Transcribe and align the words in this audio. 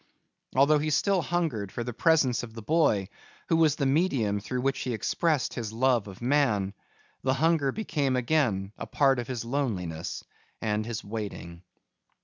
Although 0.55 0.79
he 0.79 0.89
still 0.89 1.21
hungered 1.21 1.71
for 1.71 1.83
the 1.83 1.93
presence 1.93 2.41
of 2.41 2.55
the 2.55 2.63
boy, 2.63 3.07
who 3.49 3.55
was 3.57 3.75
the 3.75 3.85
medium 3.85 4.39
through 4.39 4.61
which 4.61 4.79
he 4.79 4.95
expressed 4.95 5.53
his 5.53 5.71
love 5.71 6.07
of 6.07 6.23
man, 6.23 6.73
the 7.21 7.35
hunger 7.35 7.71
became 7.71 8.15
again 8.15 8.71
a 8.79 8.87
part 8.87 9.19
of 9.19 9.27
his 9.27 9.45
loneliness 9.45 10.23
and 10.59 10.87
his 10.87 11.03
waiting. 11.03 11.61